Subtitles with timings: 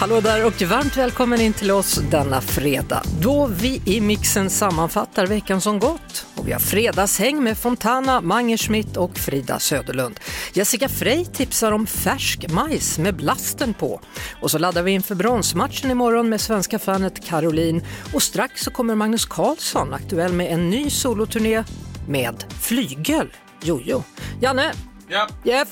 [0.00, 5.26] Hallå där och varmt välkommen in till oss denna fredag då vi i mixen sammanfattar
[5.26, 6.26] veckan som gått.
[6.34, 10.20] Och vi har fredagshäng med Fontana, Mange Schmidt och Frida Söderlund.
[10.52, 14.00] Jessica Frey tipsar om färsk majs med blasten på.
[14.40, 17.82] Och så laddar vi inför bronsmatchen imorgon med svenska fanet Caroline.
[18.14, 21.64] Och strax så kommer Magnus Carlsson aktuell med en ny soloturné
[22.08, 23.32] med flygel.
[23.62, 24.02] Jojo.
[24.40, 24.72] Janne?
[25.08, 25.28] Ja.
[25.44, 25.68] Jeff?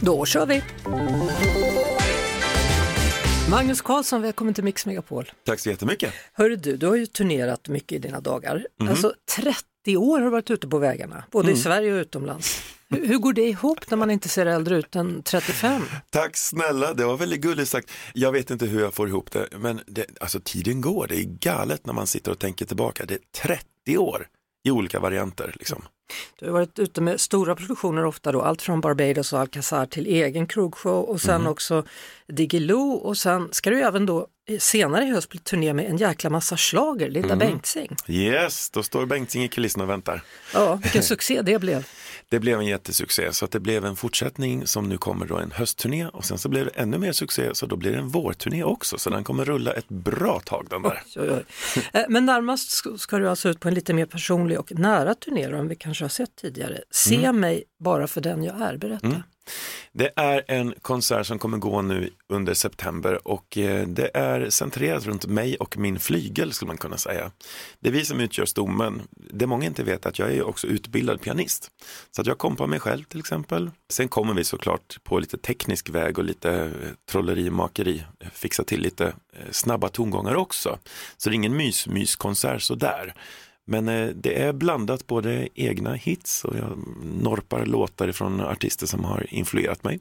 [0.00, 0.62] Då kör vi!
[3.50, 5.30] Magnus Karlsson, välkommen till Mix Megapol.
[5.46, 6.14] Tack så jättemycket.
[6.32, 8.66] Hörru du, du har ju turnerat mycket i dina dagar.
[8.80, 8.88] Mhm.
[8.88, 11.58] Alltså 30 år har du varit ute på vägarna, både Mm.
[11.58, 12.62] i Sverige och utomlands.
[12.88, 15.82] Hur, hur går det ihop när man inte ser äldre ut än 35?
[16.10, 17.90] Tack snälla, det var väldigt gulligt sagt.
[18.14, 21.24] Jag vet inte hur jag får ihop det, men det, alltså tiden går, det är
[21.24, 23.04] galet när man sitter och tänker tillbaka.
[23.04, 24.26] Det är 30 år
[24.64, 25.82] i olika varianter liksom.
[26.38, 30.06] Du har varit ute med stora produktioner ofta då, allt från Barbados och Alcazar till
[30.06, 31.50] egen krogshow och sen Mhm.
[31.50, 31.84] också
[32.26, 35.96] Diggiloo och sen ska du även då eh, senare i höst bli turné med en
[35.96, 37.38] jäkla massa schlager, Linda Mm.
[37.38, 37.96] Bengtzing.
[38.06, 40.22] Yes, då står Bengtzing i kulisserna och väntar.
[40.54, 41.86] Ja, vilken succé det blev.
[42.30, 45.50] Det blev en jättesuccé så att det blev en fortsättning som nu kommer då en
[45.50, 48.64] höstturné och sen så blev det ännu mer succé så då blir det en vårturné
[48.64, 51.02] också så den kommer rulla ett bra tag den där.
[51.16, 51.30] Oj, oj,
[51.76, 51.82] oj.
[51.92, 55.14] Eh, Men närmast sk- ska du alltså ut på en lite mer personlig och nära
[55.14, 56.80] turné då, än vi kanske har sett tidigare.
[56.90, 57.40] Se Mm.
[57.40, 59.22] mig bara för den jag är, berätta.
[59.92, 65.06] Det är en konsert som kommer gå nu under september och eh, det är centrerat
[65.06, 67.30] runt mig och min flygel skulle man kunna säga.
[67.80, 69.02] Det är vi som utgör stommen.
[69.10, 71.70] Det många inte vet är att jag är också utbildad pianist.
[72.10, 73.70] Så att jag kompar mig själv till exempel.
[73.90, 76.70] Sen kommer vi såklart på lite teknisk väg och lite eh,
[77.10, 80.78] trolleri och makeri fixa till lite eh, snabba tongångar också.
[81.16, 83.14] Så det är ingen mys-mys-konsert sådär.
[83.70, 89.04] Men eh, det är blandat både egna hits och jag norpar låtar från artister som
[89.04, 90.00] har influerat mig.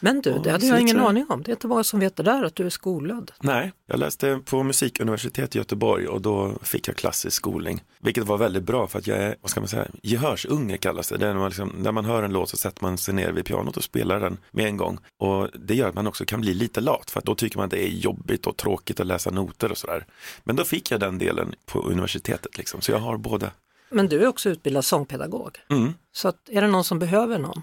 [0.00, 1.42] Men du, det hade jag ingen aning om.
[1.42, 3.32] Det är inte många som vet det där, att du är skolad.
[3.40, 7.84] Nej, jag läste på musikuniversitet i Göteborg och då fick jag klassisk skolning.
[8.00, 11.16] Vilket var väldigt bra för att jag är, vad ska man säga, gehörsunge kallas det.
[11.16, 13.76] det man liksom, när man hör en låt så sätter man sig ner vid pianot
[13.76, 14.98] och spelar den med en gång.
[15.18, 17.64] Och det gör att man också kan bli lite lat för att då tycker man
[17.64, 20.06] att det är jobbigt och tråkigt att läsa noter och sådär.
[20.44, 23.50] Men då fick jag den delen på universitetet liksom, så jag har båda.
[23.90, 25.58] Men du är också utbildad sångpedagog.
[25.70, 25.94] Mm.
[26.12, 27.62] Så att, är det någon som behöver någon?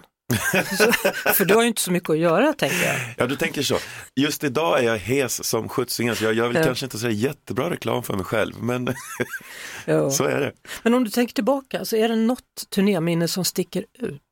[1.34, 2.96] För du har ju inte så mycket att göra, tänker jag.
[3.16, 3.78] Ja, du tänker så.
[4.16, 6.64] Just idag är jag hes som sjuttsingen så jag gör väl Ja.
[6.64, 8.86] kanske inte så jättebra reklam för mig själv, men
[10.12, 10.52] så är det.
[10.82, 14.22] Men om du tänker tillbaka, så är det något turnéminne som sticker ut?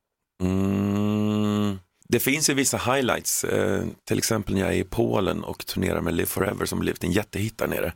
[0.43, 0.84] Mm.
[2.09, 6.01] Det finns ju vissa highlights, eh, till exempel när jag är i Polen och turnerar
[6.01, 7.93] med Live Forever som blivit en jättehit där nere.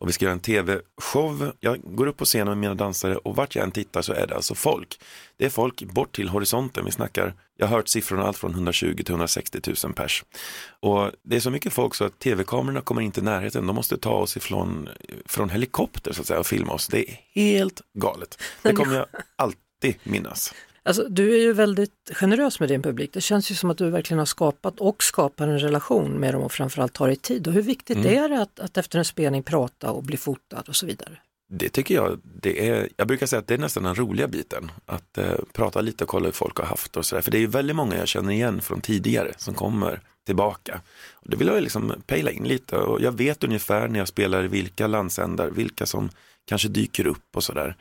[0.00, 1.52] Och vi ska göra en tv-show.
[1.60, 4.26] Jag går upp på scenen med mina dansare och vart jag än tittar så är
[4.26, 5.00] det alltså folk.
[5.36, 6.84] Det är folk bort till horisonten.
[6.84, 10.24] Vi snackar, jag har hört siffrorna allt från 120 till 160 000 pers.
[10.80, 13.66] Och det är så mycket folk så att tv-kamerorna kommer inte i närheten.
[13.66, 14.88] De måste ta oss ifrån
[15.26, 16.88] från helikopter så att säga och filma oss.
[16.88, 18.42] Det är helt galet.
[18.62, 19.06] Det kommer jag
[19.36, 20.54] alltid minnas.
[20.82, 23.12] Alltså, du är ju väldigt generös med din publik.
[23.12, 26.42] Det känns ju som att du verkligen har skapat och skapar en relation med dem
[26.42, 27.46] och framförallt tar dig tid.
[27.46, 28.24] Och hur viktigt Mm.
[28.24, 31.18] är det att, att efter en spelning prata och bli fotad och så vidare?
[31.52, 34.70] Det tycker jag, det är, jag brukar säga att det är nästan den roliga biten.
[34.86, 37.22] Att eh, prata lite och kolla hur folk har haft och sådär.
[37.22, 40.80] För det är ju väldigt många jag känner igen från tidigare som kommer tillbaka.
[41.12, 44.44] Och det vill jag liksom pejla in lite och jag vet ungefär när jag spelar
[44.44, 46.10] i vilka landsändar, vilka som
[46.46, 47.76] kanske dyker upp och sådär.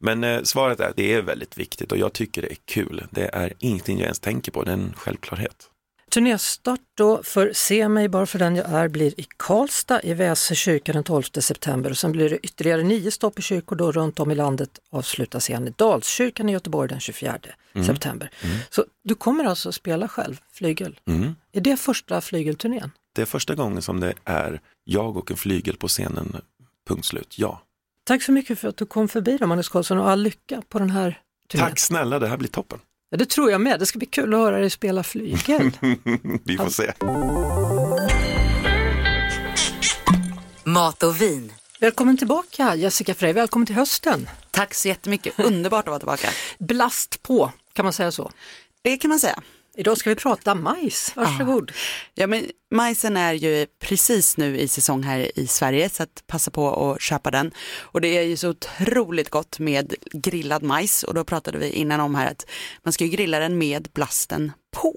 [0.00, 3.06] Men eh, svaret är att det är väldigt viktigt och jag tycker det är kul.
[3.10, 5.70] Det är ingenting jag ens tänker på, det är en självklarhet.
[6.10, 10.54] Turnéstart då för Se mig bara för den jag är blir i Karlstad i Väse
[10.54, 14.20] kyrka den 12 september och sen blir det ytterligare nio stopp i kyrkor då runt
[14.20, 17.38] om i landet avslutas igen i Dalskyrkan i Göteborg den 24
[17.86, 18.30] september.
[18.70, 21.00] Så du kommer alltså att spela själv, flygel.
[21.08, 21.34] Mm.
[21.52, 22.90] Är det första flygelturnén?
[23.14, 26.36] Det är första gången som det är jag och en flygel på scenen,
[26.88, 27.62] punkt slut, ja.
[28.10, 30.78] Tack så mycket för att du kom förbi då Magnus Karlsson och all lycka på
[30.78, 31.68] den här turnén.
[31.68, 32.78] Tack snälla, det här blir toppen.
[33.10, 35.70] Ja, det tror jag med, det ska bli kul att höra dig spela flygel.
[36.44, 36.92] Vi får se.
[40.64, 41.52] Mat och vin.
[41.80, 44.28] Välkommen tillbaka Jessica Frey, välkommen till hösten.
[44.50, 46.28] Tack så jättemycket, underbart att vara tillbaka.
[46.58, 48.30] Blast på, kan man säga så?
[48.82, 49.42] Det kan man säga.
[49.80, 51.72] Idag ska vi prata majs, varsågod.
[52.14, 56.50] Ja, men majsen är ju precis nu i säsong här i Sverige så att passa
[56.50, 57.50] på att köpa den.
[57.78, 62.00] Och det är ju så otroligt gott med grillad majs och då pratade vi innan
[62.00, 62.46] om här att
[62.82, 64.96] man ska ju grilla den med blasten på.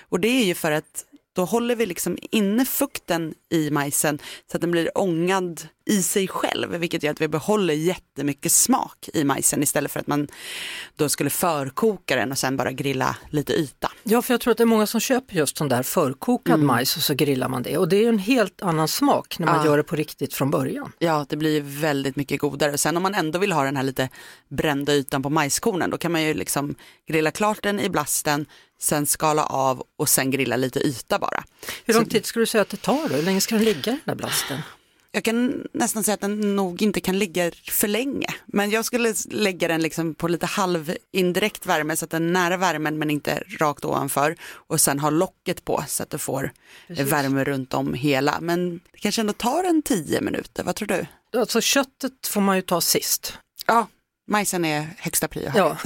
[0.00, 1.04] Och det är ju för att
[1.36, 4.18] då håller vi liksom inne fukten i majsen
[4.50, 9.08] så att den blir ångad i sig själv, vilket gör att vi behåller jättemycket smak
[9.14, 10.28] i majsen istället för att man
[10.96, 13.85] då skulle förkoka den och sen bara grilla lite yta.
[14.08, 16.66] Ja, för jag tror att det är många som köper just sån där förkokad Mm.
[16.66, 19.46] majs och så grillar man det och det är ju en helt annan smak när
[19.46, 19.64] man Ja.
[19.64, 20.92] gör det på riktigt från början.
[20.98, 22.72] Ja, det blir väldigt mycket godare.
[22.72, 24.08] Och Sen om man ändå vill ha den här lite
[24.48, 26.74] brända ytan på majskornen, då kan man ju liksom
[27.08, 28.46] grilla klart den i blasten,
[28.80, 31.44] sen skala av och sen grilla lite yta bara.
[31.84, 33.14] Hur lång tid skulle du säga att det tar då?
[33.16, 34.58] Hur länge ska den ligga i den där blasten?
[35.16, 38.26] Jag kan nästan säga att den nog inte kan ligga för länge.
[38.46, 42.32] Men jag skulle lägga den liksom på lite halv indirekt värme så att den är
[42.32, 44.36] nära värmen men inte rakt ovanför.
[44.52, 46.52] Och sen ha locket på så att du får
[46.88, 47.12] Precis.
[47.12, 48.38] värme runt om hela.
[48.40, 51.06] Men det kanske ändå tar en tio minuter, vad tror du?
[51.38, 53.38] Alltså köttet får man ju ta sist.
[53.66, 53.86] Ja,
[54.28, 55.58] majsen är högsta prio här.
[55.58, 55.76] Ja,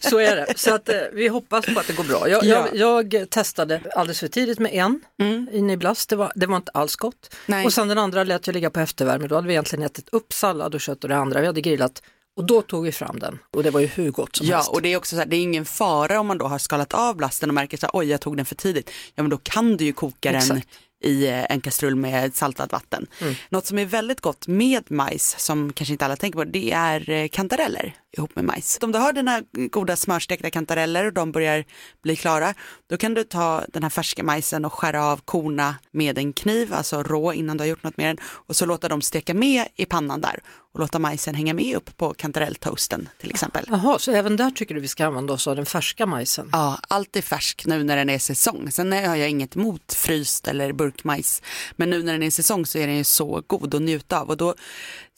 [0.10, 0.58] så är det.
[0.58, 2.28] Så att, eh, vi hoppas på att det går bra.
[2.28, 2.68] Jag, Ja.
[2.74, 5.48] jag, jag testade alldeles för tidigt med en Mm.
[5.52, 7.34] inne i blast, det var, det var inte alls gott.
[7.46, 7.66] Nej.
[7.66, 10.32] Och sen den andra lät jag ligga på eftervärme, då hade vi egentligen ätit upp
[10.32, 12.02] sallad och kött och det andra vi hade grillat
[12.36, 14.70] och då tog vi fram den och det var ju hur gott som Ja, helst.
[14.70, 16.94] och det är också så här, det är ingen fara om man då har skalat
[16.94, 18.90] av blasten och märker så här, oj jag tog den för tidigt.
[19.14, 20.68] Ja men då kan du ju koka den Exakt.
[21.00, 23.06] I eh, en kastrull med saltat vatten.
[23.48, 27.10] Något som är väldigt gott med majs, som kanske inte alla tänker på, det är
[27.10, 28.78] eh, kantareller ihop med majs.
[28.82, 31.64] Om du har dina goda smörstekta kantareller och de börjar
[32.02, 32.54] bli klara,
[32.90, 36.74] då kan du ta den här färska majsen och skära av korna med en kniv,
[36.74, 39.68] alltså rå innan du har gjort något med den, och så låta dem steka med
[39.76, 40.40] i pannan där
[40.72, 43.64] och låta majsen hänga med upp på kantarelltoasten till exempel.
[43.68, 46.48] Jaha, så även där tycker du vi ska använda oss av den färska majsen?
[46.52, 48.70] Ja, allt är färsk nu när den är säsong.
[48.70, 51.42] Sen har jag inget emot fryst eller burkmajs.
[51.76, 54.28] Men nu när den är säsong så är den ju så god att njuta av.
[54.28, 54.54] Och då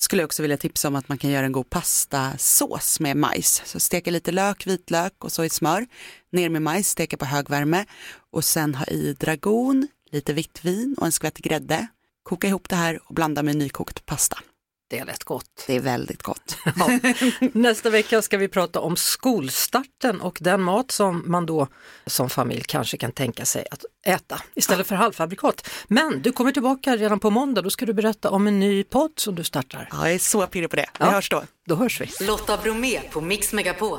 [0.03, 3.63] skulle jag också vilja tipsa om att man kan göra en god pastasås med majs.
[3.65, 5.87] Så steka lite lök, vitlök och så i smör.
[6.33, 7.85] Ner med majs, steka på hög värme.
[8.31, 11.87] Och sen ha i dragon, lite vitt vin och en skvätt grädde.
[12.23, 14.39] Koka ihop det här och blanda med nykokt pasta.
[14.93, 15.65] Det är lätt gott.
[15.67, 16.57] Det är väldigt gott.
[16.77, 16.99] Ja.
[17.53, 21.67] Nästa vecka ska vi prata om skolstarten och den mat som man då
[22.07, 25.71] som familj kanske kan tänka sig att äta istället för halvfabrikat.
[25.89, 29.13] Men du kommer tillbaka redan på måndag, då ska du berätta om en ny podd
[29.17, 29.89] som du startar.
[29.93, 30.87] Ja, jag är så pirrig på det.
[30.99, 31.11] Vi Ja.
[31.11, 31.43] hörs då.
[31.67, 32.27] Då hörs vi.
[32.27, 33.99] Lotta Bromé på Mix Megapol.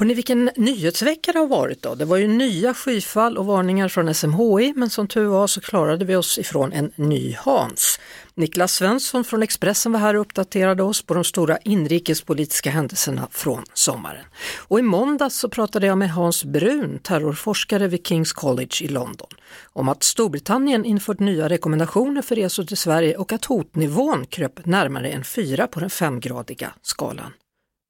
[0.00, 1.94] Hörrni, vilken nyhetsvecka det har varit då.
[1.94, 6.04] Det var ju nya skyfall och varningar från SMHI, men som tur var så klarade
[6.04, 8.00] vi oss ifrån en ny Hans.
[8.34, 13.62] Niklas Svensson från Expressen var här och uppdaterade oss på de stora inrikespolitiska händelserna från
[13.74, 14.24] sommaren.
[14.58, 19.30] Och i måndags så pratade jag med Hans Brun, terrorforskare vid Kings College i London,
[19.72, 25.08] om att Storbritannien infört nya rekommendationer för resor till Sverige och att hotnivån kröp närmare
[25.08, 27.32] en fyra på den femgradiga skalan.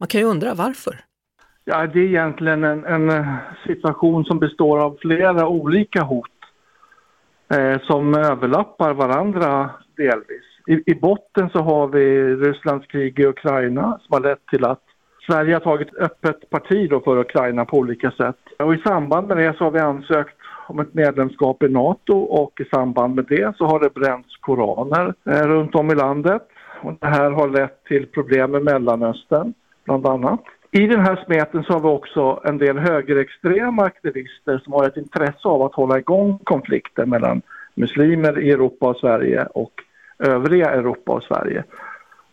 [0.00, 1.04] Man kan ju undra varför.
[1.64, 3.36] Ja, det är egentligen en, en eh,
[3.66, 6.26] situation som består av flera olika hot
[7.54, 10.44] eh, som överlappar varandra delvis.
[10.66, 14.82] I, I botten så har vi Rysslands krig i Ukraina som har lett till att
[15.26, 18.38] Sverige har tagit öppet parti då för Ukraina på olika sätt.
[18.58, 22.60] Och i samband med det så har vi ansökt om ett medlemskap i NATO och
[22.60, 26.42] i samband med det så har det bränts koraner eh, runt om i landet.
[26.82, 29.54] Och det här har lett till problem med Mellanöstern
[29.84, 30.40] bland annat.
[30.72, 34.96] I den här smeten så har vi också en del högerextrema aktivister som har ett
[34.96, 37.42] intresse av att hålla igång konflikter mellan
[37.74, 39.72] muslimer i Europa och Sverige och
[40.18, 41.64] övriga Europa och Sverige.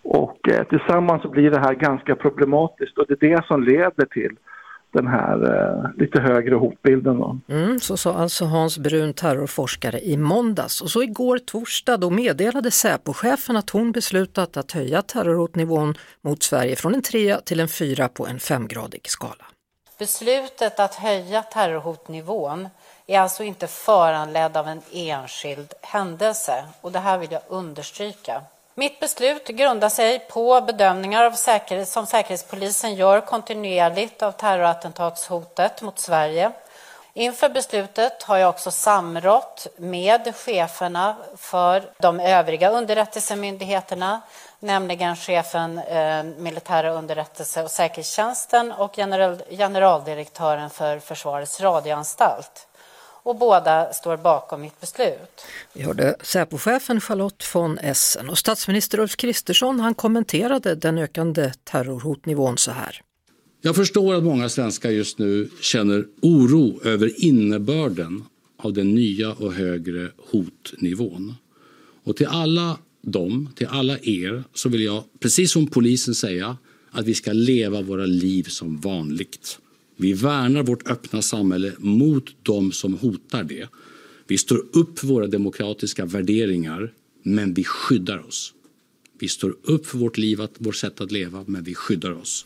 [0.03, 4.05] Och eh, tillsammans så blir det här ganska problematiskt och det är det som leder
[4.05, 4.35] till
[4.91, 7.17] den här eh, lite högre hotbilden.
[7.17, 7.39] Då.
[7.49, 10.81] Mm, så sa alltså Hans Brun, terrorforskare, i måndags.
[10.81, 16.75] Och så igår torsdag då meddelade Säpochefen att hon beslutat att höja terrorhotnivån mot Sverige
[16.75, 19.45] från en trea till en fyra på en femgradig skala.
[19.99, 22.69] Beslutet att höja terrorhotnivån
[23.07, 28.41] är alltså inte föranledd av en enskild händelse och det här vill jag understryka.
[28.79, 35.99] Mitt beslut grundar sig på bedömningar av säkerhet, som Säkerhetspolisen gör kontinuerligt av terrorattentatshotet mot
[35.99, 36.51] Sverige.
[37.13, 44.21] Inför beslutet har jag också samrått med cheferna för de övriga underrättelsemyndigheterna,
[44.59, 52.66] nämligen chefen eh, militära underrättelse och säkerhetstjänsten och general, generaldirektören för Försvarets radioanstalt
[53.27, 55.45] och båda står bakom mitt beslut.
[55.73, 62.57] Vi hörde Säpochefen Charlotte von Essen och statsminister Ulf Kristersson han kommenterade den ökande terrorhotnivån
[62.57, 63.01] så här.
[63.61, 68.23] Jag förstår att många svenskar just nu känner oro över innebörden
[68.57, 71.35] av den nya och högre hotnivån.
[72.03, 76.57] Och till alla dem, till alla er, så vill jag precis som polisen säga
[76.91, 79.59] att vi ska leva våra liv som vanligt.
[79.97, 83.69] Vi värnar vårt öppna samhälle mot dem som hotar det.
[84.27, 88.53] Vi står upp för våra demokratiska värderingar, men vi skyddar oss.
[89.19, 92.45] Vi står upp för vårt liv, vårt sätt att leva, men vi skyddar oss.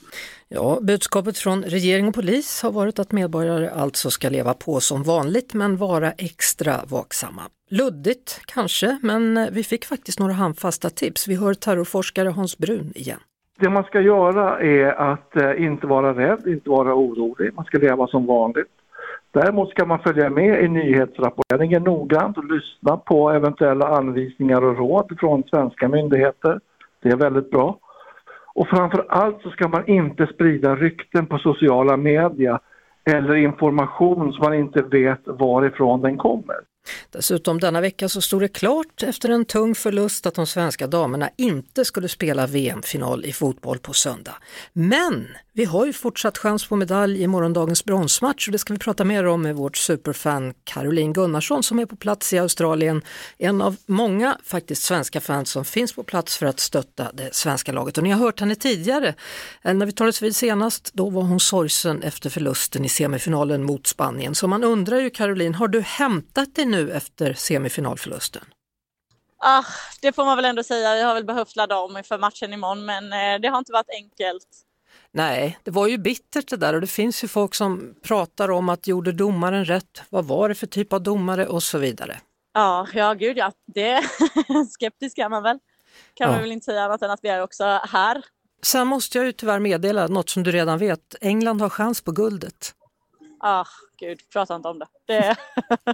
[0.50, 5.04] Ja, budskapet från regering och polis har varit att medborgare alltså ska leva på som
[5.04, 7.50] vanligt men vara extra vaksamma.
[7.70, 11.28] Luddigt kanske, men vi fick faktiskt några handfasta tips.
[11.28, 13.20] Vi hör terrorforskare Hans Brun igen.
[13.62, 17.54] Det man ska göra är att eh, inte vara rädd, inte vara orolig.
[17.54, 18.72] Man ska leva som vanligt.
[19.32, 25.18] Däremot ska man följa med i nyhetsrapporteringen noggrant och lyssna på eventuella anvisningar och råd
[25.20, 26.60] från svenska myndigheter.
[27.02, 27.78] Det är väldigt bra.
[28.54, 32.60] Och framför allt så ska man inte sprida rykten på sociala medier
[33.12, 36.71] eller information som man inte vet varifrån den kommer.
[37.10, 41.30] Dessutom denna vecka så stod det klart efter en tung förlust att de svenska damerna
[41.38, 44.36] inte skulle spela VM-final i fotboll på söndag.
[44.74, 48.80] Men vi har ju fortsatt chans på medalj i morgondagens bronsmatch och det ska vi
[48.80, 53.02] prata mer om med vårt superfan Caroline Gunnarsson som är på plats i Australien.
[53.38, 57.72] En av många faktiskt svenska fans som finns på plats för att stötta det svenska
[57.72, 57.98] laget.
[57.98, 59.16] Och ni har hört henne tidigare.
[59.62, 63.88] Eh, när vi talades vid senast, då var hon sorgsen efter förlusten i semifinalen mot
[63.88, 64.36] Spanien.
[64.36, 68.46] Så man undrar ju Caroline, har du hämtat dig nu efter semifinalförlusten?
[69.38, 69.64] Ah,
[70.02, 70.98] det får man väl ändå säga.
[70.98, 73.90] Jag har väl behövt ladda om inför matchen imorgon men eh, det har inte varit
[73.90, 74.48] enkelt.
[75.12, 78.70] Nej, det var ju bittert det där och det finns ju folk som pratar om
[78.70, 80.02] att gjorde domaren rätt?
[80.10, 82.20] Vad var det för typ av domare och så vidare.
[82.54, 83.52] Ja, ja gud ja.
[83.74, 84.04] Det
[84.70, 85.60] skeptisk är man väl.
[86.14, 86.32] Kan ja.
[86.32, 88.26] man väl inte säga annat än att vi är också här.
[88.64, 91.16] Sen måste jag ju tyvärr meddela något som du redan vet.
[91.22, 92.76] England har chans på guldet.
[93.40, 93.66] Ah,
[94.02, 94.88] gud, prata inte om det.
[95.06, 95.38] Det är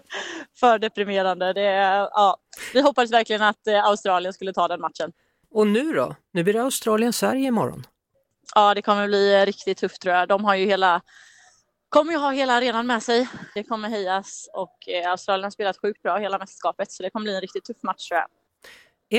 [0.60, 1.54] för deprimerande.
[1.54, 2.38] Det är, ja.
[2.74, 5.12] Vi hoppades verkligen att eh, Australien skulle ta den matchen.
[5.52, 6.16] Och nu då?
[6.34, 7.84] Nu blir det Australien-Sverige imorgon.
[8.56, 10.28] Ja, det kommer bli riktigt tufft tror jag.
[10.28, 11.02] De har ju hela
[11.90, 13.28] kommer ju ha hela arenan med sig.
[13.54, 17.24] Det kommer hejas och eh, Australien har spelat sjukt bra hela mästerskapet så det kommer
[17.24, 18.28] bli en riktigt tuff match tror jag.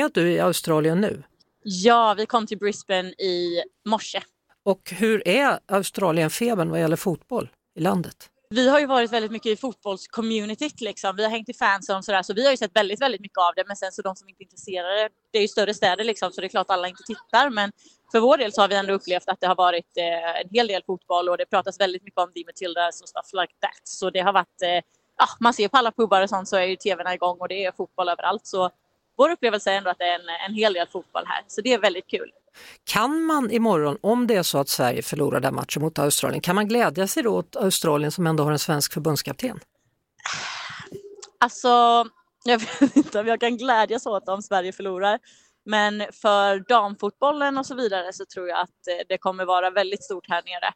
[0.04, 1.22] Är du i Australien nu?
[1.62, 4.22] Ja, vi kom till Brisbane i morse.
[4.62, 8.30] Och hur är Australienfebern vad gäller fotboll i landet?
[8.50, 11.16] Vi har ju varit väldigt mycket i fotbollscommunityt liksom.
[11.16, 13.38] Vi har hängt i fans och sådär så vi har ju sett väldigt, väldigt mycket
[13.38, 13.64] av det.
[13.66, 16.40] Men sen så de som inte är intresserade, det är ju större städer liksom så
[16.40, 17.50] det är klart alla inte tittar.
[17.50, 17.72] Men
[18.12, 20.66] för vår del så har vi ändå upplevt att det har varit eh, en hel
[20.66, 23.80] del fotboll och det pratas väldigt mycket om The Matildas och stuff like that.
[23.84, 24.80] Så det har varit, eh,
[25.18, 27.64] ja, man ser på alla pubbar och sånt så är ju tvn igång och det
[27.64, 28.46] är fotboll överallt.
[28.46, 28.70] Så
[29.16, 31.72] vår upplevelse är ändå att det är en, en hel del fotboll här, så det
[31.72, 32.30] är väldigt kul.
[32.84, 36.54] Kan man imorgon, om det är så att Sverige förlorar den matchen mot Australien, kan
[36.54, 39.60] man glädja sig då åt Australien som ändå har en svensk förbundskapten?
[41.40, 41.68] Alltså,
[42.44, 45.18] jag vet inte om jag kan glädjas åt om Sverige förlorar.
[45.64, 50.04] Men för damfotbollen och så vidare så tror jag att eh, det kommer vara väldigt
[50.04, 50.72] stort här nere.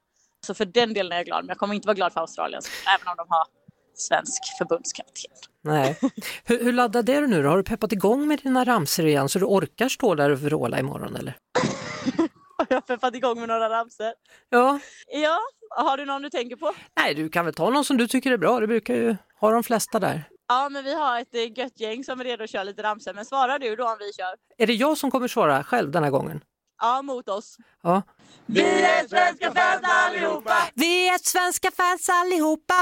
[0.47, 2.63] Så för den delen är jag glad, men jag kommer inte vara glad för Australien,
[2.97, 3.47] även om de har
[3.95, 5.52] svensk förbundskapten.
[5.65, 5.99] Nej.
[6.45, 7.49] Hur, hur laddad är du nu då?
[7.49, 10.79] Har du peppat igång med dina ramsor igen så du orkar stå där och vråla
[10.79, 11.37] imorgon eller?
[12.59, 14.13] Har jag peppat igång med några ramsor?
[14.49, 14.81] Ja.
[15.07, 15.39] Ja,
[15.71, 16.73] har du någon du tänker på?
[16.97, 18.61] Nej, du kan väl ta någon som du tycker är bra.
[18.61, 20.25] Det brukar ju ha de flesta där.
[20.49, 23.15] Ja, men vi har ett eh, gött gäng som är redo att köra lite ramsor.
[23.15, 24.35] Men svarar du då om vi kör?
[24.59, 26.45] Är det jag som kommer svara själv denna gången?
[26.83, 27.57] Ja, mot oss.
[27.83, 28.03] Ja.
[28.47, 30.55] Vi är svenska fans allihopa!
[30.75, 32.75] Vi är svenska fans allihopa!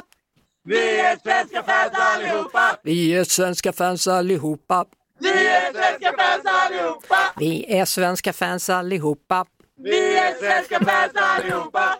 [0.70, 2.76] Vi är svenska fans allihopa!
[2.82, 4.84] Vi är svenska fans allihopa!
[5.18, 7.16] Vi är svenska fans allihopa!
[7.36, 9.46] Vi är svenska fans allihopa!
[9.76, 11.98] Vi är svenska fans allihopa!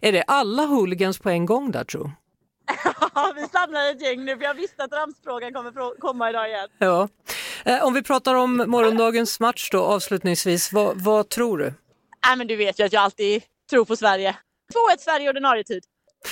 [0.00, 2.10] Är det alla hooligans på en gång där tro?
[3.14, 6.68] Ja, vi samlar ett gäng nu för jag visste att ramsfrågan kommer komma idag igen.
[6.78, 7.08] Ja.
[7.64, 11.74] Eh, om vi pratar om morgondagens match då avslutningsvis, vad, vad tror du?
[12.26, 14.36] Nej, men du vet ju att jag alltid tror på Sverige.
[14.96, 15.84] 2-1 Sverige ordinarie tid.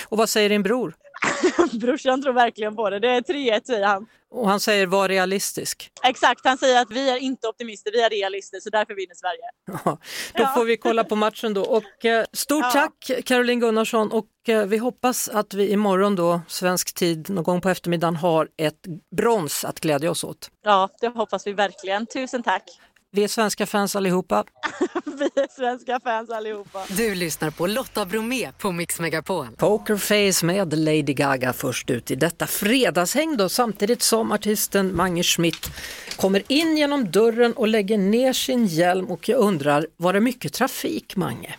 [0.08, 0.94] Och vad säger din bror?
[1.80, 2.98] Brorsan tror verkligen på det.
[2.98, 4.06] Det är 3-1 säger han.
[4.30, 5.90] Och han säger var realistisk.
[6.02, 9.40] Exakt, han säger att vi är inte optimister, vi är realister så därför vinner Sverige.
[9.84, 9.98] Ja,
[10.34, 10.52] då ja.
[10.54, 11.62] får vi kolla på matchen då.
[11.62, 12.70] Och, eh, stort ja.
[12.70, 17.60] tack Caroline Gunnarsson och eh, vi hoppas att vi imorgon då, svensk tid, någon gång
[17.60, 18.86] på eftermiddagen har ett
[19.16, 20.50] brons att glädja oss åt.
[20.64, 22.06] Ja, det hoppas vi verkligen.
[22.06, 22.64] Tusen tack!
[23.12, 24.44] Vi är svenska fans allihopa.
[25.04, 26.84] Vi är svenska fans allihopa.
[26.88, 29.46] Du lyssnar på Lotta Bromé på Mix Megapol.
[29.56, 35.70] Pokerface med Lady Gaga först ut i detta fredagshäng då, samtidigt som artisten Mange Schmidt
[36.16, 40.52] kommer in genom dörren och lägger ner sin hjälm och jag undrar, var det mycket
[40.52, 41.54] trafik Mange?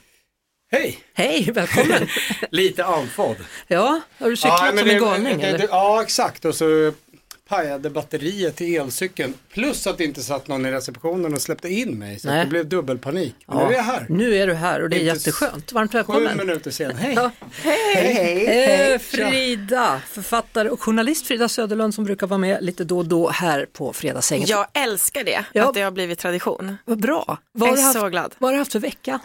[0.71, 0.99] Hej!
[1.13, 2.07] Hej, välkommen!
[2.51, 3.35] Lite andfådd.
[3.67, 6.45] Ja, har du cyklat men som det- en galning ja, exakt.
[6.45, 6.93] Och så
[7.51, 9.33] pajade batteriet till elcykeln.
[9.53, 12.19] Plus att det inte satt någon i receptionen och släppte in mig.
[12.19, 13.35] Så det blev dubbelpanik.
[13.47, 14.05] Ja, nu är jag här.
[14.09, 15.71] Nu är du här och det är Inte jätteskönt.
[15.71, 16.37] Varmt Sju välkommen!
[16.37, 16.95] minuter sen.
[16.97, 17.13] Hej!
[17.15, 17.31] Ja.
[17.51, 22.97] Hej, hej, Eh, Frida, författare och journalist Frida Söderlund som brukar vara med lite då
[22.97, 24.49] och då här på Fredagshänget.
[24.49, 25.67] Jag älskar det, Ja.
[25.67, 26.77] att det har blivit tradition.
[26.85, 27.23] Vad bra.
[27.27, 28.35] Jag Vad har är haft, så glad.
[28.37, 29.19] Vad har du haft för vecka?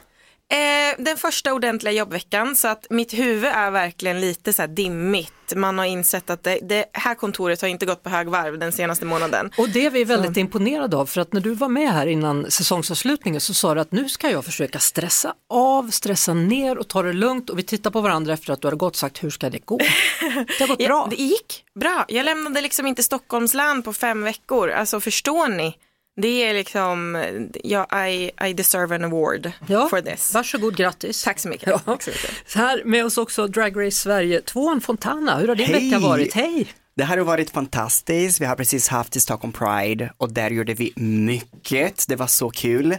[0.53, 5.33] Eh, den första ordentliga jobbveckan så att mitt huvud är verkligen lite så här dimmigt.
[5.57, 9.05] Man har insett att det, det här kontoret har inte gått på högvarv den senaste
[9.05, 9.51] månaden.
[9.59, 12.51] Och det är vi väldigt imponerade av för att när du var med här innan
[12.51, 17.03] säsongsavslutningen så sa du att nu ska jag försöka stressa av, stressa ner och ta
[17.03, 19.51] det lugnt och vi tittar på varandra efter att du har gått sagt hur ska
[19.51, 19.79] det gå?
[19.79, 21.07] Det har gått Ja, bra.
[21.11, 22.05] det gick bra.
[22.09, 24.71] Jag lämnade liksom inte Stockholms län på fem veckor.
[24.71, 25.77] Alltså förstår ni?
[26.23, 27.27] Det är liksom,
[27.65, 30.35] ja, I, I deserve an award Ja, for this.
[30.35, 31.25] Varsågod, grattis.
[31.25, 31.69] Tack så mycket.
[31.69, 31.79] Ja.
[31.79, 32.31] Tack så mycket.
[32.47, 35.91] Så här med oss också Drag Race Sverige, tvåan Fontana, hur har din Hej!
[35.91, 36.35] vecka varit?
[36.35, 36.67] Hej!
[36.97, 38.41] Det här har varit fantastiskt.
[38.41, 42.05] Vi har precis haft i Stockholm Pride och där gjorde vi mycket.
[42.09, 42.93] Det var så kul.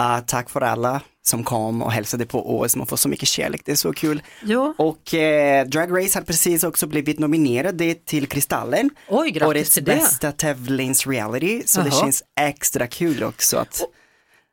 [0.00, 2.76] Uh, tack för alla som kom och hälsade på oss.
[2.76, 4.22] Man får så mycket kärlek, det är så kul.
[4.44, 4.74] Ja.
[4.78, 8.90] Och eh, Drag Race har precis också blivit nominerade till Kristallen.
[9.08, 9.82] Oj, Årets det.
[9.82, 11.62] bästa tävlingsreality.
[11.66, 12.00] Så det Jaha.
[12.00, 13.80] känns extra kul också att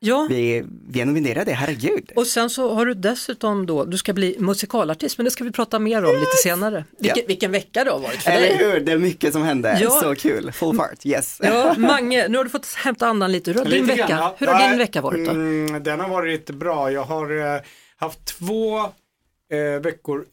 [0.04, 0.26] Ja.
[0.30, 2.12] vi, vi är nominerade, herregud.
[2.16, 5.50] Och sen så har du dessutom då, du ska bli musikalartist, men det ska vi
[5.50, 6.84] prata mer om lite senare.
[6.98, 7.24] Vilken, Ja.
[7.28, 8.56] vilken vecka det har varit för Eller dig.
[8.56, 9.78] hur, det är mycket som händer.
[9.82, 9.90] Ja.
[9.90, 11.38] Så kul, full fart, yes.
[11.42, 13.50] Ja, Mange, nu har du fått hämta andan lite.
[13.52, 14.34] Hur har din Lite vecka, grann, ja.
[14.38, 15.30] hur har din vecka varit då?
[15.30, 16.92] Mm, den har varit bra.
[16.92, 17.60] Jag har eh,
[17.96, 20.24] haft två eh, veckor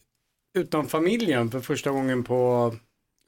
[0.58, 2.74] utan familjen för första gången på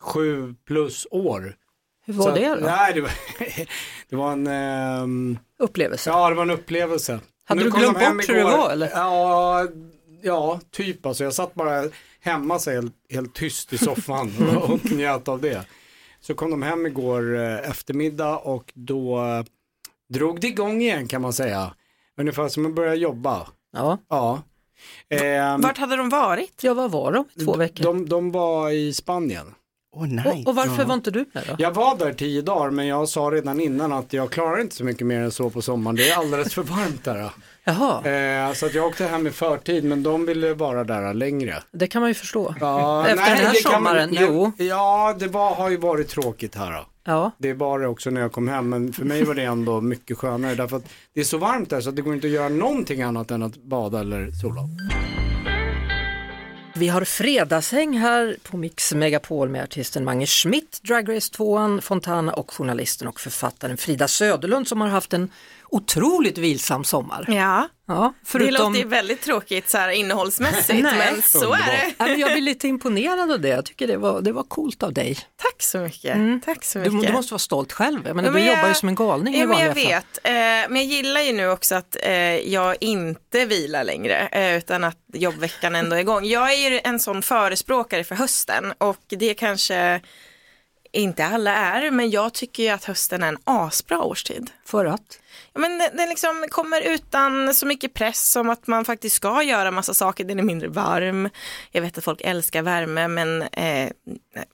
[0.01, 1.57] sju plus år.
[2.05, 2.55] Hur var Så det då?
[2.55, 3.11] Nej, det var,
[4.09, 4.47] det var en...
[4.47, 6.11] ehm, Upplevelse?
[6.11, 7.21] Ja, det var en upplevelse.
[7.45, 8.91] Hade Nu du glömt bort hur det var, eller?
[8.91, 9.67] Ja,
[10.23, 11.25] ja, typ alltså.
[11.25, 11.85] Jag satt bara
[12.21, 15.65] hemma så helt, helt tyst i soffan och, och njöt av det.
[16.21, 19.45] Så kom de hem igår eh, eftermiddag och då eh,
[20.09, 21.75] drog det igång igen kan man säga.
[22.17, 23.47] Ungefär som att börja jobba.
[23.73, 23.99] Ja.
[24.09, 24.43] Ja.
[25.09, 26.63] Ehm, Vart hade de varit?
[26.63, 27.25] Ja, vad var de?
[27.45, 27.85] Två veckor.
[27.85, 29.55] de, de var i Spanien.
[29.93, 30.29] Oh, nice.
[30.29, 31.55] Och, och varför var inte du med då?
[31.59, 34.85] Jag var där tio dagar men jag sa redan innan att jag klarar inte så
[34.85, 35.97] mycket mer än så på sommaren.
[35.97, 37.31] Det är alldeles för varmt där.
[37.65, 41.63] Jaha, Eh, så att jag åkte hem i förtid men de ville vara där längre.
[41.73, 42.55] det kan man ju förstå.
[42.61, 44.53] Ja, Efter den här sommaren, nej, jo.
[44.57, 46.73] Ja, det var, har ju varit tråkigt här.
[46.73, 46.85] Då.
[47.05, 47.31] Ja.
[47.39, 50.19] Det var det också när jag kom hem men för mig var det ändå mycket
[50.19, 52.49] skönare därför att det är så varmt där så att det går inte att göra
[52.49, 54.61] någonting annat än att bada eller sola.
[56.83, 62.33] Vi har fredagshäng här på Mix Megapol med artisten Mange Schmidt, Drag Race 2 Fontana
[62.33, 65.31] och journalisten och författaren Frida Söderlund som har haft en
[65.73, 67.25] otroligt vilsam sommar.
[67.29, 68.73] Ja, Ja, det förutom...
[68.73, 70.95] låter ju väldigt tråkigt så här innehållsmässigt Nej.
[71.13, 71.95] men så är det.
[71.99, 74.83] Ja, men jag blir lite imponerad av det, jag tycker det var, det var coolt
[74.83, 75.19] av dig.
[75.43, 76.43] Tack så mycket.
[76.45, 77.09] Tack så Du, mycket.
[77.09, 79.35] du måste vara stolt själv, jag menar, men du jag- jobbar ju som en galning
[79.35, 80.03] i Ja, men vanliga jag fall.
[80.13, 80.27] vet,
[80.67, 82.13] eh, men jag gillar ju nu också att eh,
[82.53, 86.25] jag inte vilar längre eh, utan att jobbveckan ändå är igång.
[86.25, 90.01] Jag är ju en sån förespråkare för hösten och det kanske
[90.93, 94.51] inte alla är, men jag tycker ju att hösten är en asbra årstid.
[94.67, 95.19] För att?
[95.55, 99.43] Ja, men den, den liksom kommer utan så mycket press som att man faktiskt ska
[99.43, 101.29] göra massa saker, den är mindre varm.
[101.71, 103.91] Jag vet att folk älskar värme men eh,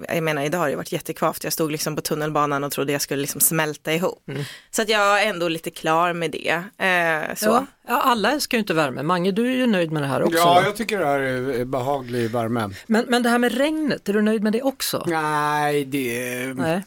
[0.08, 1.44] jag menar idag har det varit jättekvavt.
[1.44, 4.30] Jag stod liksom på tunnelbanan och trodde jag skulle liksom smälta ihop.
[4.70, 6.50] Så att jag är ändå lite klar med det.
[6.84, 7.46] Eh, så.
[7.46, 9.02] Ja, ja, alla älskar ju inte värme.
[9.02, 10.38] Mange, du är ju nöjd med det här också.
[10.38, 12.70] Ja, jag tycker det här är behaglig värme.
[12.86, 15.04] men, men det här med regnet, är du nöjd med det också?
[15.06, 16.84] Nej, det, Nej.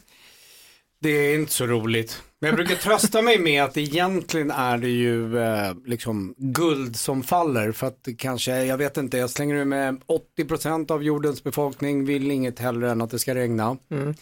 [1.00, 2.22] det är inte så roligt.
[2.42, 7.22] Men jag brukar trösta mig med att egentligen är det ju eh, liksom guld som
[7.22, 7.72] faller.
[7.72, 10.02] För att kanske, jag vet inte, jag slänger ur med
[10.38, 13.76] 80% av jordens befolkning vill inget hellre än att det ska regna.
[13.90, 14.14] Mm.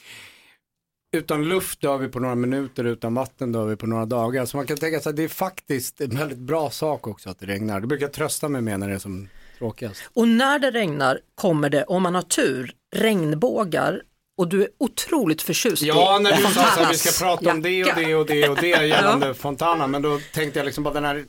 [1.16, 4.44] Utan luft dör vi på några minuter, utan vatten dör vi på några dagar.
[4.44, 7.38] Så man kan tänka sig att det är faktiskt en väldigt bra sak också att
[7.38, 7.80] det regnar.
[7.80, 9.28] Det brukar jag trösta mig med när det är som
[9.58, 10.02] tråkigast.
[10.14, 14.02] Och när det regnar kommer det, om man har tur, regnbågar
[14.40, 17.62] och du är otroligt förtjust Ja, i när du sa här, vi ska prata om
[17.62, 20.90] det och det och det och det gällande Fontana, men då tänkte jag liksom på
[20.90, 21.24] den här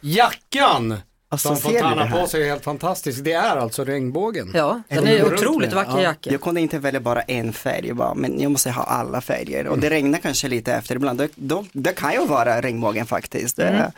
[0.00, 1.00] jackan
[1.32, 3.24] Alltså, Som det Fontana på sig är helt fantastisk.
[3.24, 4.50] Det är alltså regnbågen.
[4.54, 6.02] Ja, den är otroligt vacker Ja.
[6.02, 6.30] jacka.
[6.32, 9.66] Jag kunde inte välja bara en färg, jag bara, men jag måste ha alla färger.
[9.66, 13.56] Och det regnar kanske lite efter ibland, då, då, det kan ju vara regnbågen faktiskt.
[13.56, 13.90] Det, Mm.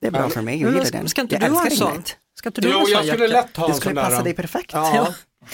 [0.00, 0.28] det är bra Ja.
[0.28, 1.08] för mig, jag gillar ska- den.
[1.08, 2.02] ska inte jag du ha en sån?
[2.38, 3.40] Ska inte du Jo, ha en sån jag skulle jacka?
[3.46, 4.24] lätt ha Det en skulle sån passa där.
[4.24, 4.70] dig perfekt.
[4.72, 5.08] Ja.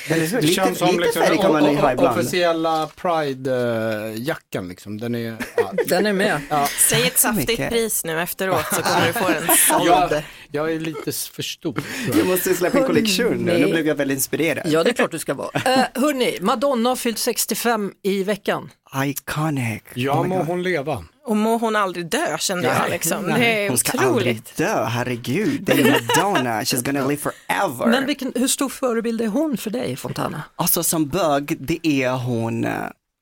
[0.08, 0.36] Eller hur?
[0.36, 2.18] Det Lite, känns som lite liksom färg kan man ha ibland.
[2.18, 4.98] officiella Pride-jackan liksom.
[4.98, 5.36] Den är...
[5.56, 5.72] Ja.
[5.86, 6.40] Den är med.
[6.50, 6.68] Ja.
[6.88, 9.86] Säg ett saftigt pris nu efterråt så kommer du få den såld.
[9.90, 11.82] Jag, jag är lite för stor.
[12.08, 12.16] jag.
[12.18, 14.66] Jag måste släppa en kollektion nu, nu blev jag väldigt inspirerad.
[14.72, 15.50] Ja, det är klart du ska vara.
[15.56, 18.70] Uh, hörni, Madonna har fyllt 65 i veckan.
[19.04, 19.82] Iconic.
[19.94, 20.46] Ja, Oh må God.
[20.46, 21.04] hon leva.
[21.26, 23.24] Och må hon aldrig dö kände jag liksom.
[23.24, 23.40] Nej.
[23.40, 24.56] Det är Hon ska aldrig otroligt.
[24.56, 25.60] dö, herregud.
[25.62, 25.84] Det är
[26.16, 27.86] Madonna, she's gonna live forever.
[27.86, 30.42] Men vilken, hur stor förebild är hon för dig, Fontana?
[30.56, 32.72] Alltså som bög, det är hon eh,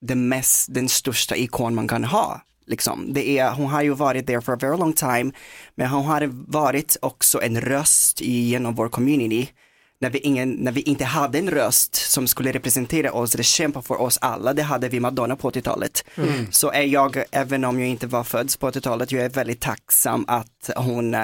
[0.06, 2.40] den mest, den största ikon man kan ha.
[2.66, 3.12] Liksom.
[3.12, 5.32] Det är, hon har ju varit där for a very long time,
[5.74, 9.48] men hon har varit också en röst i- genom vår community.
[10.00, 13.82] När vi, ingen, när vi inte hade en röst som skulle representera oss eller kämpa
[13.82, 16.04] för oss alla, det hade vi Madonna på 80-talet.
[16.16, 16.52] Mm.
[16.52, 20.24] Så är jag, även om jag inte var född på 80-talet, jag är väldigt tacksam
[20.28, 21.20] att hon eh,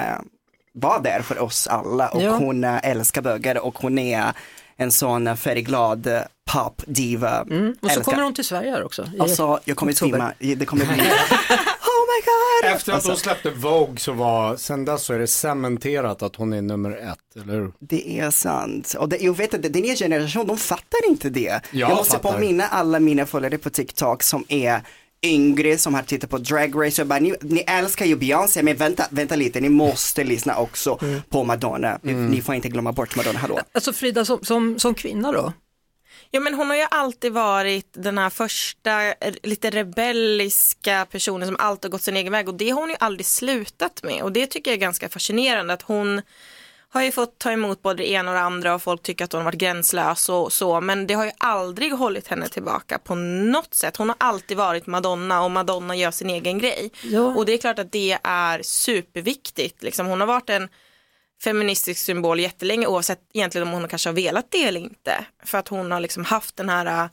[0.73, 2.31] var där för oss alla och Ja.
[2.37, 4.33] hon eh, älskar bögar och hon är
[4.77, 6.07] en sån färgglad
[6.51, 7.41] popdiva.
[7.41, 7.75] Mm.
[7.81, 9.09] Och så Älskar- kommer hon till Sverige här också.
[9.19, 11.03] Alltså, jag kommer streama, det kommer bli!
[12.75, 16.35] Efter att Alltså, hon släppte Vogue så var, sen dess så är det cementerat att
[16.35, 17.71] hon är nummer ett, eller hur?
[17.79, 18.93] Det är sant.
[18.99, 21.61] Och det, jag vet att den nya generationen, de fattar inte det.
[21.71, 22.31] Jag jag måste fattar.
[22.33, 24.81] påminna alla mina följare på TikTok som är
[25.25, 28.75] yngre som har tittat på Drag Race och bara, ni, ni älskar ju Beyoncé men
[28.77, 31.99] vänta, vänta lite, ni måste lyssna också på Madonna.
[32.01, 33.59] Ni- Ni får inte glömma bort Madonna, hallå.
[33.73, 35.53] Alltså Frida, som, som, som kvinna då?
[36.33, 39.13] Ja men hon har ju alltid varit den här första
[39.43, 42.95] lite rebelliska personen som alltid har gått sin egen väg och det har hon ju
[42.99, 46.21] aldrig slutat med och det tycker jag är ganska fascinerande att hon
[46.89, 49.31] har ju fått ta emot både det ena och det andra och folk tycker att
[49.31, 53.15] hon har varit gränslös och så men det har ju aldrig hållit henne tillbaka på
[53.15, 53.97] något sätt.
[53.97, 56.91] Hon har alltid varit Madonna och Madonna gör sin egen grej.
[57.03, 57.21] Ja.
[57.21, 59.83] Och det är klart att det är superviktigt.
[59.83, 60.69] Liksom, hon har varit en
[61.43, 65.25] feministisk symbol jättelänge oavsett egentligen om hon kanske har velat det eller inte.
[65.43, 67.09] För att hon har liksom haft den här äh,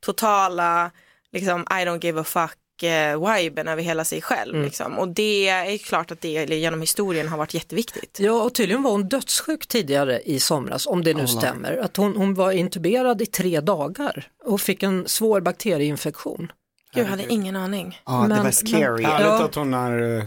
[0.00, 0.90] totala
[1.32, 4.54] liksom, I don't give a fuck äh, viben över hela sig själv.
[4.54, 4.64] Mm.
[4.66, 4.98] Liksom.
[4.98, 8.18] Och det är klart att det genom historien har varit jätteviktigt.
[8.20, 11.38] Ja, och tydligen var hon dödssjuk tidigare i somras, om det nu Allah.
[11.40, 11.76] stämmer.
[11.76, 16.52] Att hon, hon var intuberad i tre dagar och fick en svår bakterieinfektion.
[16.94, 18.00] Gud, jag hade ingen aning.
[18.06, 19.02] Ja, det Men- var scary.
[19.02, 19.44] men- Härligt Ja.
[19.44, 20.24] att hon är eh,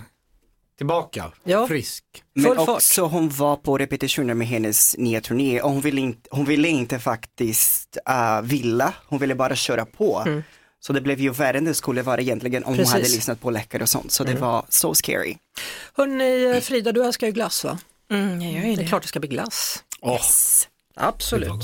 [0.77, 1.67] tillbaka, Ja.
[1.67, 2.03] frisk.
[2.35, 2.69] Men Full fart.
[2.69, 6.67] också hon var på repetitioner med hennes nya turné och hon ville inte, hon ville
[6.67, 10.41] inte faktiskt uh, villa, hon ville bara köra på.
[10.79, 12.93] Så det blev ju värre än det skulle vara egentligen om Precis.
[12.93, 14.11] hon hade lyssnat på läkare och sånt.
[14.11, 15.37] Så det var så scary.
[15.93, 17.77] Hörrni, Frida, du älskar ju glass va?
[18.11, 18.87] Mm, jag gör ju Det är det.
[18.89, 19.83] klart det ska bli glass.
[20.01, 20.19] Åh,
[20.95, 21.61] Absolut.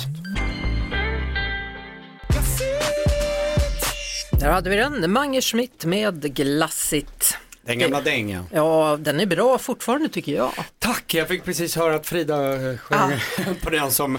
[4.39, 7.38] Där hade vi den, Mange Schmidt med Glassigt.
[7.69, 8.45] Den gamla dängan.
[8.53, 10.51] Ja, den är bra fortfarande tycker jag.
[10.79, 13.12] Tack, jag fick precis höra att Frida eh, sjöng
[13.63, 14.17] på den som,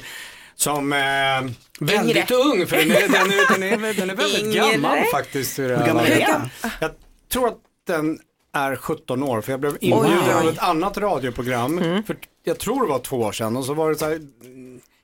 [0.56, 0.98] som eh,
[1.80, 4.72] väldigt ung, för den är, den är, den är, den är väldigt Yngre.
[4.72, 5.58] gammal faktiskt.
[5.58, 6.48] Hur gammal är den?
[6.80, 6.90] Jag
[7.32, 8.18] tror att den
[8.54, 12.88] är 17 år, för jag blev inbjuden av ett annat radioprogram, för jag tror det
[12.88, 14.12] var två år sedan, och så var det så här,
[14.44, 14.60] mm,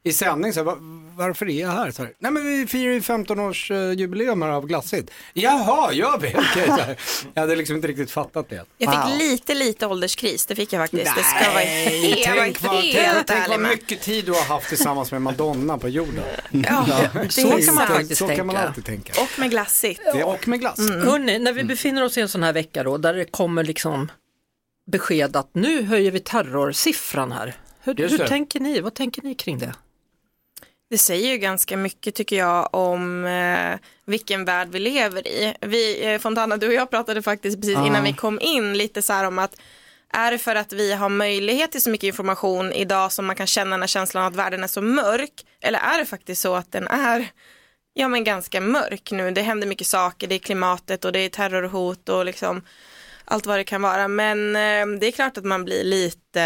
[0.08, 0.76] i sändning, så här, "Va-
[1.16, 1.90] varför är jag här?
[1.90, 2.12] Så här?
[2.18, 5.10] Nej men vi firar ju 15-årsjubileum här av Glassigt.
[5.32, 6.28] Jaha, gör vi?
[6.28, 6.96] Okej, så här.
[7.34, 8.64] Jag hade liksom inte riktigt fattat det.
[8.78, 9.18] Jag fick Wow.
[9.18, 11.16] lite, lite ålderskris, det fick jag faktiskt.
[11.16, 13.70] det ska vara helt, tänk vad, tänk, helt tänk vad med.
[13.70, 16.24] mycket tid du har haft tillsammans med Madonna på jorden.
[16.50, 16.86] Ja,
[17.22, 17.90] det Så är kan man sant.
[17.90, 18.68] faktiskt Så kan man tänka.
[18.68, 19.12] alltid tänka.
[19.22, 20.00] Och med glassigt.
[20.14, 20.78] Det och med glass.
[20.90, 24.10] Hörrni, när vi befinner oss i en sån här vecka då, där det kommer liksom
[24.92, 27.54] besked att nu höjer vi terrorsiffran här.
[27.80, 28.28] Hur, Just hur det.
[28.28, 28.80] tänker ni?
[28.80, 29.74] Vad tänker ni kring det?
[30.90, 35.54] Det säger ju ganska mycket tycker jag om eh, vilken värld vi lever i.
[35.60, 37.86] Vi, eh, Fontana, du och jag pratade faktiskt precis Ja.
[37.86, 39.56] innan vi kom in lite så här om att
[40.12, 43.46] är det för att vi har möjlighet till så mycket information idag som man kan
[43.46, 45.32] känna den här känslan att världen är så mörk?
[45.60, 47.28] Eller är det faktiskt så att den är
[47.94, 49.30] ja, men ganska mörk nu?
[49.30, 52.62] Det händer mycket saker, det är klimatet och det är terrorhot och liksom
[53.24, 54.08] allt vad det kan vara.
[54.08, 56.42] Men eh, det är klart att man blir lite,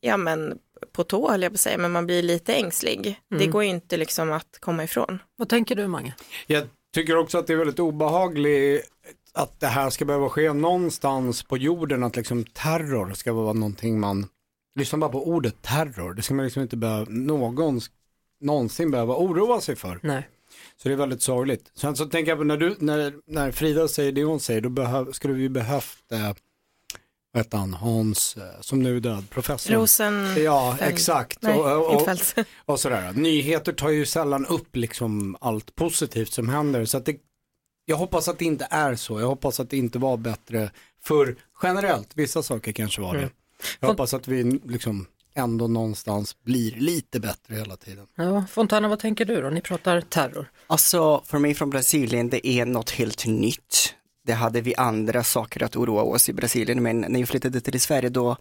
[0.00, 0.58] ja men
[0.92, 3.20] på tå höll jag på att säga, men man blir lite ängslig.
[3.30, 3.50] Det Mm.
[3.50, 5.18] går ju inte liksom att komma ifrån.
[5.36, 6.14] Vad tänker du Mange?
[6.46, 8.90] Jag tycker också att det är väldigt obehagligt
[9.34, 14.00] att det här ska behöva ske någonstans på jorden, att liksom terror ska vara någonting
[14.00, 14.26] man,
[14.78, 17.80] lyssna bara på ordet terror, det ska man liksom inte behöva, någon,
[18.40, 20.00] någonsin behöva oroa sig för.
[20.02, 20.28] Nej.
[20.82, 21.70] Så det är väldigt sorgligt.
[21.74, 24.68] Sen så tänker jag på när, du, när, när Frida säger det hon säger, då
[24.68, 26.32] behöv, skulle vi behövt, eh,
[27.36, 29.74] vad hette han, Hans, eh, som nu är död, professorn.
[29.76, 30.34] Rosen...
[30.36, 31.42] Ja, Fäll- exakt.
[31.42, 32.08] Nej, och, och,
[32.64, 33.12] och, sådär.
[33.12, 36.84] Nyheter tar ju sällan upp liksom allt positivt som händer.
[36.84, 37.16] Så att det,
[37.84, 39.20] jag hoppas att det inte är så.
[39.20, 40.70] Jag hoppas att det inte var bättre
[41.02, 42.10] för generellt.
[42.14, 43.18] Vissa saker kanske var det.
[43.18, 43.32] Mm.
[43.80, 48.06] Jag hoppas att vi liksom ändå någonstans blir lite bättre hela tiden.
[48.14, 49.50] Ja, Fontana, vad tänker du då?
[49.50, 50.50] Ni pratar terror.
[50.66, 53.94] Alltså för mig från Brasilien, det är något helt nytt.
[54.26, 57.80] Det hade vi andra saker att oroa oss i Brasilien, men när jag flyttade till
[57.80, 58.36] Sverige då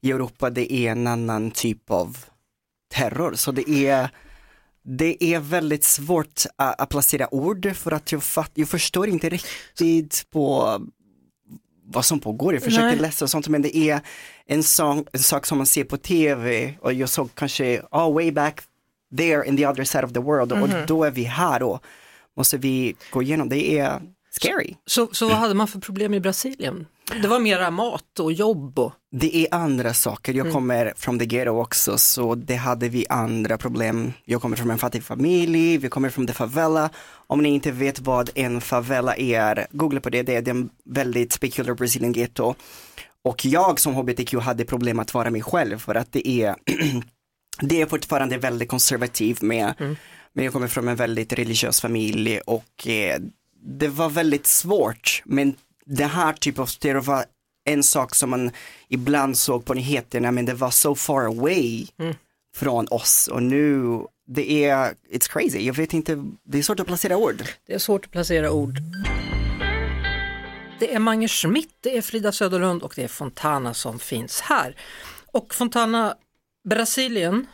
[0.00, 2.16] i Europa, det är en annan typ av
[2.94, 3.34] terror.
[3.34, 4.10] Så det är,
[4.82, 9.28] det är väldigt svårt att, att placera ord för att jag, fatt, jag förstår inte
[9.28, 10.78] riktigt på
[11.84, 12.54] vad som pågår.
[12.54, 12.96] Jag försöker Nej.
[12.98, 14.00] läsa och sånt, men det är
[14.46, 18.32] en, sång, en sak som man ser på tv och jag såg kanske, oh, way
[18.32, 18.60] back
[19.16, 20.62] there in the other side of the world Mhm.
[20.62, 21.82] och då är vi här och
[22.36, 24.00] måste vi gå igenom, det är
[24.40, 24.74] scary.
[24.86, 26.86] Så, så vad hade man för problem i Brasilien?
[27.22, 28.92] Det var mera mat och jobb och...
[29.10, 30.54] Det är andra saker, jag Mm.
[30.54, 34.12] kommer från the ghetto också så det hade vi andra problem.
[34.24, 36.90] Jag kommer från en fattig familj, vi kommer från the favela.
[37.26, 41.40] Om ni inte vet vad en favela är, googla på det, det är en väldigt
[41.40, 42.54] peculiar Brazilian ghetto.
[43.24, 46.54] Och jag som hbtq hade problem att vara mig själv för att det är,
[47.60, 49.74] det är fortfarande väldigt konservativ med,
[50.32, 53.18] men jag kommer från en väldigt religiös familj och eh,
[53.62, 57.24] det var väldigt svårt men det här typen av stereo var
[57.64, 58.50] en sak som man
[58.88, 61.86] ibland såg på nyheterna men det var so far away
[62.56, 66.86] från oss och nu det är, it's crazy, jag vet inte, det är svårt att
[66.86, 67.42] placera ord.
[67.66, 68.78] Det är svårt att placera ord.
[70.78, 74.76] Det är Mange Schmidt, det är Frida Söderlund och det är Fontana som finns här.
[75.32, 76.14] Och Fontana,
[76.68, 77.46] Brasilien,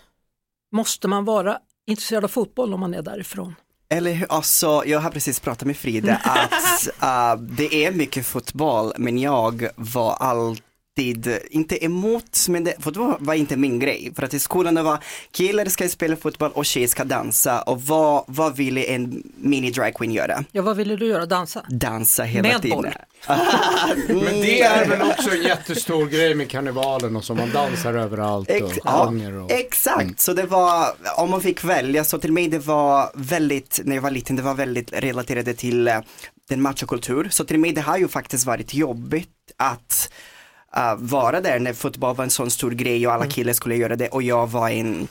[0.72, 3.54] måste man vara intresserad av fotboll om man är därifrån?
[3.92, 8.92] Eller hur, alltså jag har precis pratat med Frida att uh, det är mycket fotboll
[8.98, 10.64] men jag var alltid,
[11.50, 14.12] inte emot, men det, fotboll var inte min grej.
[14.16, 14.98] För att i skolan det var
[15.30, 19.94] killar ska spela fotboll och tjejer ska dansa och vad, vad ville en mini drag
[19.94, 20.44] queen göra?
[20.52, 21.26] Ja, vad ville du göra?
[21.26, 21.66] Dansa?
[21.68, 22.76] Dansa hela Med tiden.
[22.76, 22.90] boll.
[24.08, 28.50] Men det är väl också en jättestor grej med karnevalen och så, man dansar överallt
[28.50, 29.06] och Ex- ja.
[29.42, 29.50] Och...
[29.50, 33.94] Exakt, så det var, om man fick välja, så till mig det var väldigt, när
[33.94, 35.98] jag var liten, det var väldigt relaterade till eh,
[36.48, 37.28] den machokultur.
[37.30, 40.12] Så till mig det har ju faktiskt varit jobbigt att
[40.76, 43.96] eh, vara där när fotboll var en sån stor grej och alla killar skulle göra
[43.96, 45.08] det och jag var en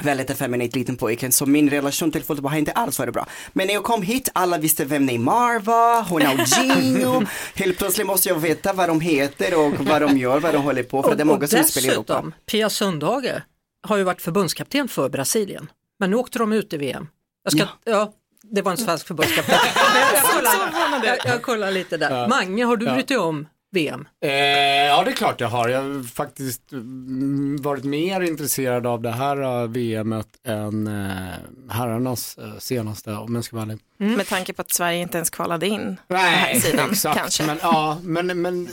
[0.00, 3.26] väldigt effeminate liten pojke så min relation till fotboll har inte alls varit bra.
[3.52, 7.22] Men när jag kom hit, alla visste vem Neymar var, Ronaldinho,
[7.54, 10.82] helt plötsligt måste jag veta vad de heter och vad de gör, vad de håller
[10.82, 12.24] på för det är många som spelar i Europa.
[12.46, 13.42] Pia Sundhage
[13.82, 17.08] har ju varit förbundskapten för Brasilien, men nu åkte de ut i VM.
[17.44, 18.12] Jag ska, ja.
[18.42, 19.54] det var en svensk förbundskapten.
[20.14, 22.20] Jag, kollar, jag, jag kollar lite där.
[22.20, 22.28] Ja.
[22.28, 22.94] Mange, har du Ja.
[22.94, 24.08] brytt dig om VM?
[24.24, 25.68] Eh, ja det är klart jag har.
[25.68, 31.34] Jag har faktiskt mm, varit mer intresserad av det här eh, VMet än eh,
[31.70, 33.78] herrarnas eh, senaste om jag ska vara ärlig.
[34.16, 37.18] Med tanke på att Sverige inte ens kvalade in på den här Nej, sidan exakt.
[37.18, 37.46] kanske.
[37.46, 38.68] Men, ja, men, men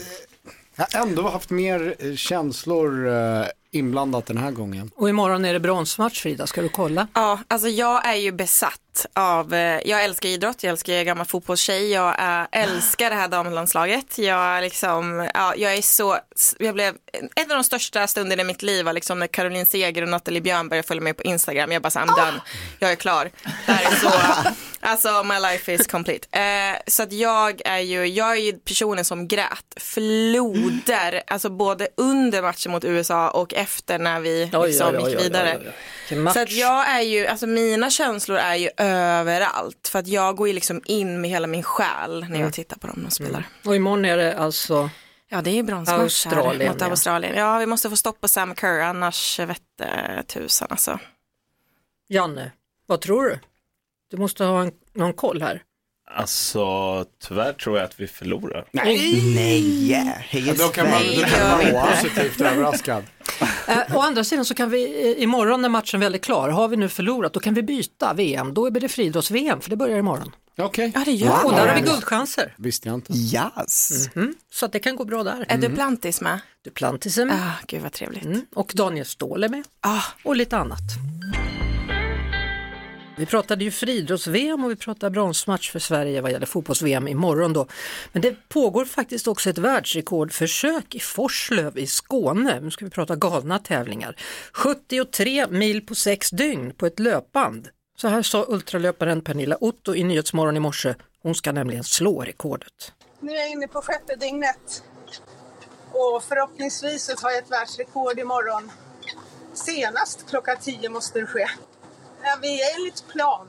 [0.76, 4.90] jag har ändå haft mer eh, känslor eh, inblandat den här gången.
[4.96, 7.08] Och imorgon är det bronsmatch Frida, ska du kolla?
[7.12, 8.80] Ja, alltså jag är ju besatt
[9.12, 13.16] av, eh, jag älskar idrott, jag älskar jag är gammal fotbollstjej, jag äh, älskar det
[13.16, 14.18] här damlandslaget.
[14.18, 16.18] Jag, liksom, ja, jag är så,
[16.58, 16.94] jag blev,
[17.34, 20.40] en av de största stunderna i mitt liv var liksom när Caroline Seger och Nathalie
[20.40, 21.72] Björnberg följde mig på Instagram.
[21.72, 22.40] Jag bara så, I'm done,
[22.78, 23.30] jag är klar.
[23.66, 24.10] Det här är så,
[24.80, 26.40] alltså my life is complete.
[26.40, 31.88] Eh, så att jag är ju, jag är ju personen som grät floder, alltså både
[31.96, 33.65] under matchen mot USA och efter
[33.98, 35.58] när vi Oj, liksom oj, oj, gick vidare.
[36.32, 40.48] Så att jag är ju, alltså mina känslor är ju överallt för att jag går
[40.48, 42.52] ju liksom in med hela min själ när jag Mm.
[42.52, 43.44] tittar på dem och spelar.
[43.64, 44.90] Och imorgon är det alltså
[45.28, 46.86] Ja det är ju bronsmatch Australien, mot ja.
[46.90, 47.34] Australien.
[47.36, 50.98] Ja vi måste få stopp på Sam Kerr annars vette tusan alltså.
[52.08, 52.52] Janne,
[52.86, 53.38] vad tror du?
[54.10, 55.62] Du måste ha en, någon koll här.
[56.10, 58.64] Alltså, tyvärr tror jag att vi förlorar.
[58.72, 59.22] Nej!
[59.34, 60.54] Nej!
[60.58, 63.04] Då kan man, då kan man vara positivt överraskad.
[63.68, 66.68] Eh, å andra sidan så kan vi eh, imorgon när matchen väl är klar, har
[66.68, 68.54] vi nu förlorat, då kan vi byta VM.
[68.54, 70.32] Då blir det friidrotts-VM, för det börjar imorgon.
[70.58, 70.92] Okej.
[70.94, 71.56] Ja det gör Och det.
[71.58, 72.54] där har vi guldchanser.
[72.58, 73.12] Visste jag inte.
[73.12, 74.08] Yes!
[74.14, 74.34] Mhm.
[74.52, 75.46] Så att det kan gå bra där.
[75.48, 76.40] Är Duplantis med?
[76.64, 77.36] Duplantis är med.
[77.36, 78.24] Ah, gud vad trevligt.
[78.24, 78.40] Mm.
[78.54, 79.64] Och Daniel Ståhl är med.
[79.80, 80.02] Ah.
[80.22, 80.80] Och lite annat.
[83.18, 87.66] Vi pratade ju friidrotts-VM och vi pratade bronsmatch för Sverige vad gäller fotbolls-VM imorgon då.
[88.12, 92.60] Men det pågår faktiskt också ett världsrekordförsök i Forslöv i Skåne.
[92.60, 94.16] Nu ska vi prata galna tävlingar.
[94.52, 97.68] 73 mil på sex dygn på ett löpband.
[97.96, 100.94] Så här sa ultralöparen Pernilla Otto i Nyhetsmorgon i morse.
[101.22, 102.92] Hon ska nämligen slå rekordet.
[103.20, 104.84] Nu är jag inne på sjätte dygnet.
[105.90, 108.70] Och förhoppningsvis så tar jag ett världsrekord imorgon.
[109.54, 111.46] Senast klockan 10 måste det ske.
[112.28, 113.46] Ja, vi är enligt plan.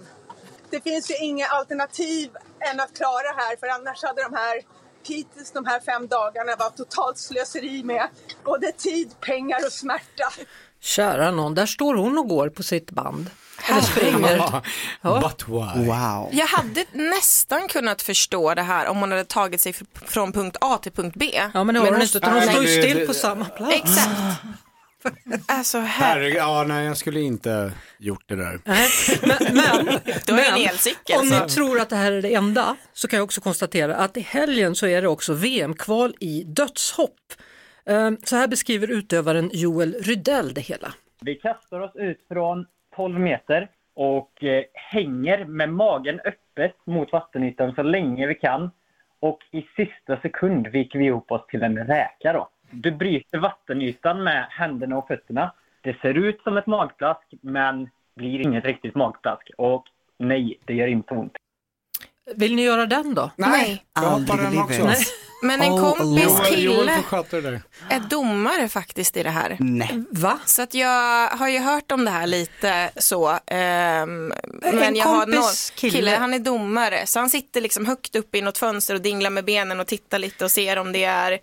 [0.69, 2.29] Det finns ju inga alternativ
[2.71, 4.61] än att klara här för annars hade de här
[5.07, 8.07] hittills de här fem dagarna varit totalt slöseri med
[8.45, 10.33] både tid, pengar och smärta.
[10.81, 13.29] Kära någon, där står hon och går på sitt band.
[13.69, 14.61] Eller springer.
[15.01, 15.19] Ja.
[15.21, 15.85] But why?
[15.85, 16.29] Wow.
[16.31, 19.73] Jag hade nästan kunnat förstå det här om hon hade tagit sig
[20.05, 21.41] från punkt A till punkt B.
[21.53, 23.73] Ja men det har hon inte, hon står ju det- still det- på samma plats.
[23.75, 24.11] Exakt.
[25.47, 26.15] Alltså här.
[26.15, 28.59] Herregud, ja nej jag skulle inte gjort det där.
[28.65, 28.87] Nej,
[29.21, 31.43] men, men, en men elcykel, om så.
[31.43, 34.21] ni tror att det här är det enda så kan jag också konstatera att i
[34.21, 37.19] helgen så är det också VM-kval i dödshopp.
[37.85, 40.93] Eh, Så här beskriver utövaren Joel Rydell det hela.
[41.21, 47.75] Vi kastar oss ut från 12 meter och eh, hänger med magen öppet mot vattenytan
[47.75, 48.71] så länge vi kan.
[49.19, 52.49] Och i sista sekund viker vi ihop oss till en räka då.
[52.71, 55.53] Du bryter vattenytan med händerna och fötterna.
[55.81, 59.49] Det ser ut som ett magplask men blir inget riktigt magplask.
[59.57, 59.85] Och
[60.19, 61.33] nej, det gör inte ont.
[62.35, 63.31] Vill ni göra den då?
[63.35, 63.83] Nej.
[63.95, 64.83] Jag hoppar den också.
[64.85, 64.97] Nej.
[65.43, 67.01] Men en Oh, kompis kille
[67.89, 69.57] är domare faktiskt i det här.
[69.59, 70.03] Nej.
[70.11, 70.39] Va?
[70.45, 73.39] Så att jag har ju hört om det här lite så.
[73.47, 75.43] ehm, men En jag har någon
[75.75, 75.91] kille.
[75.91, 77.05] kille, han är domare.
[77.05, 80.19] Så han sitter liksom högt upp i något fönster och dinglar med benen och tittar
[80.19, 81.39] lite och ser om det är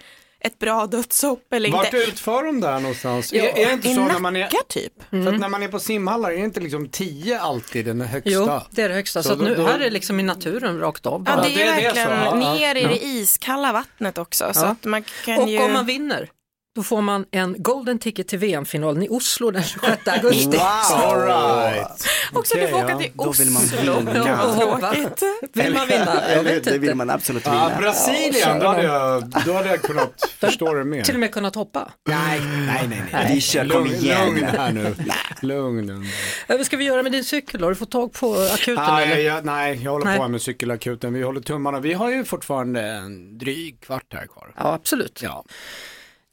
[0.46, 1.96] ett bra dödshopp eller Vart inte.
[1.96, 3.32] utför de där någonstans?
[3.32, 4.40] Ja, är, är det inte I så när man är...
[4.40, 4.92] Nacka typ.
[5.10, 8.30] För att när man är på simhallar, är det inte liksom 10 alltid den högsta?
[8.30, 9.22] Jo, det är det högsta.
[9.22, 11.24] Så, Så att då- nu, då- här är det liksom i naturen rakt av.
[11.26, 12.10] Ja, det är, det är det verkligen.
[12.10, 12.54] Ja, ja.
[12.54, 12.88] ner i Ja.
[12.88, 14.50] det iskalla vattnet också.
[14.54, 14.66] Så Ja.
[14.66, 15.62] att man kan Och ju...
[15.62, 16.30] om man vinner,
[16.74, 20.58] då får man en golden ticket till VM-finalen i Oslo den 26 augusti.
[20.92, 22.08] All right.
[22.32, 22.98] Också du får åka ja.
[22.98, 23.98] till Då vill man Oslo.
[23.98, 24.54] vinna.
[24.54, 25.22] Tråkigt.
[25.52, 26.22] Vill man vinna?
[26.34, 27.72] Jag vet det vill man absolut vinna.
[27.78, 31.02] Brasilien, då hade, jag, då hade jag kunnat förstå det mer.
[31.02, 31.92] Till och med kunnat hoppa.
[32.08, 33.02] Nej, nej, nej.
[33.12, 33.34] nej.
[33.34, 34.26] Vi kör, kom Lugn, igen.
[34.26, 34.94] lugn här nu.
[35.40, 35.86] Lugn.
[35.86, 36.08] lugn.
[36.46, 37.66] Eh, Vad ska vi göra med din cykel då?
[37.66, 38.84] Har du fått tag på akuten?
[38.84, 39.16] Ah, eller?
[39.18, 40.18] jag, nej, jag håller Nej.
[40.18, 41.12] på med cykelakuten.
[41.14, 41.80] Vi håller tummarna.
[41.80, 44.52] Vi har ju fortfarande en dryg kvart här kvar.
[44.56, 45.20] Ja, absolut.
[45.22, 45.44] Ja.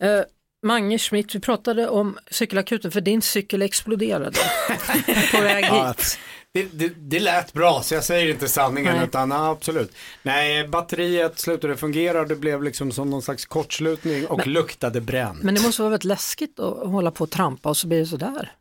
[0.03, 0.21] Eh,
[0.63, 4.39] Mange Schmidt, vi pratade om cykelakuten för din cykel exploderade
[5.31, 6.19] på väg Ja, hit.
[6.53, 9.05] det, det, det lät bra så jag säger inte sanningen Nej.
[9.05, 9.95] utan ja, absolut.
[10.23, 15.43] Nej, batteriet slutade fungera det blev liksom som någon slags kortslutning och luktade bränt.
[15.43, 18.05] Men det måste vara väldigt läskigt att hålla på och trampa och så blir det
[18.05, 18.51] sådär.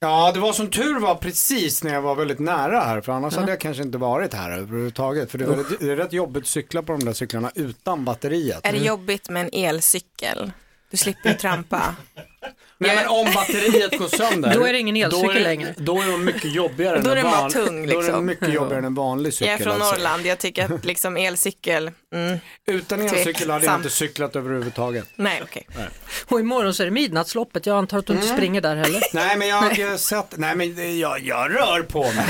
[0.00, 3.36] Ja, det var som tur var precis när jag var väldigt nära här för annars
[3.36, 5.30] hade jag kanske inte varit här överhuvudtaget.
[5.30, 8.04] För det är, väldigt, det är rätt jobbigt att cykla på de där cyklarna utan
[8.04, 8.66] batteriet.
[8.66, 10.52] Är det jobbigt med en elcykel?
[10.90, 11.96] Du slipper ju trampa.
[12.78, 14.54] Nej men om batteriet går sönder.
[14.54, 15.74] Då är det ingen elcykel då är, det- längre.
[15.76, 18.14] Då är de mycket jobbigare Då är än en van- tung, Då är liksom.
[18.14, 19.48] den mycket jobbigare än en vanlig cykel.
[19.48, 19.90] Jag är från alltså.
[19.94, 25.06] Norrland, jag tycker att liksom elcykel, mm, Utan elcykel hade jag inte cyklat överhuvudtaget.
[25.16, 25.66] nej okej.
[26.28, 28.36] Och imorgon så är det midnattsloppet, jag antar att du inte Mm.
[28.36, 29.02] springer där heller.
[29.12, 32.24] Nej men jag har sett, nej men jag, jag rör på mig.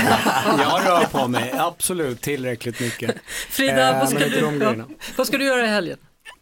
[0.58, 3.14] Jag rör på mig, absolut tillräckligt mycket.
[3.50, 4.84] Frida, Eh, vad, ska du, de
[5.16, 5.98] vad ska du göra i helgen?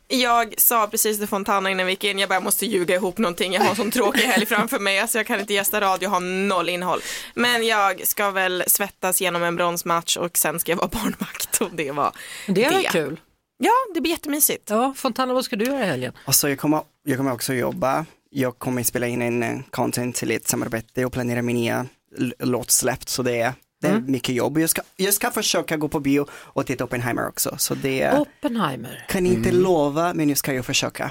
[0.08, 3.52] Jag sa precis till Fontana innan vi gick in, jag bara måste ljuga ihop någonting,
[3.52, 6.10] jag har en sån tråkig helg framför mig, alltså jag kan inte gästa radio, jag
[6.10, 7.00] har noll innehåll.
[7.34, 11.70] Men jag ska väl svettas genom en bronsmatch och sen ska jag vara barnvakt och
[11.72, 12.12] det var
[12.46, 12.88] Det är det.
[12.92, 13.20] kul?
[13.58, 14.70] Ja, det blir jättemysigt.
[14.70, 16.12] Ja, Fontana, vad ska du göra i helgen?
[16.24, 18.06] Alltså jag kommer, jag kommer också jobba.
[18.30, 21.86] Jag kommer spela in en content till ett samarbete och planera min nya
[22.18, 23.08] l- låtsläpp.
[23.08, 23.52] Så det är,
[23.84, 24.12] det är Mm.
[24.12, 24.58] mycket jobb.
[24.58, 27.54] Jag ska, jag ska försöka gå på bio och titta Oppenheimer också.
[27.58, 29.04] Så det Oppenheimer.
[29.08, 31.10] kan inte lova, men nu ska jag försöka.